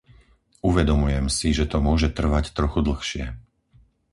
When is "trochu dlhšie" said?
2.57-3.25